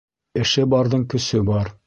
[0.43, 1.73] Эше барҙың көсө бар.